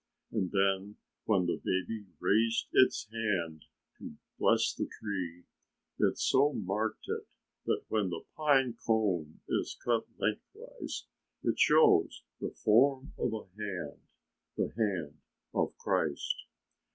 [0.31, 0.95] And then
[1.25, 3.65] when the Baby raised its hand
[3.99, 5.43] to bless the tree,
[5.99, 7.27] it so marked it
[7.67, 11.05] that when the pine cone is cut lengthwise
[11.43, 14.01] it shows the form of a hand
[14.57, 15.19] the hand
[15.53, 16.45] of Christ."